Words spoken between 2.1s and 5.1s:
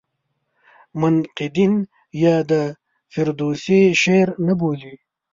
یې د فردوسي شعر نه بولي.